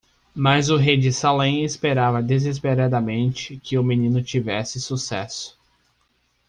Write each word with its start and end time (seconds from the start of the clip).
Mas 0.33 0.71
o 0.71 0.77
rei 0.77 0.97
de 0.97 1.13
Salem 1.13 1.63
esperava 1.63 2.23
desesperadamente 2.23 3.57
que 3.57 3.77
o 3.77 3.83
menino 3.83 4.23
tivesse 4.23 4.81
sucesso. 4.81 5.55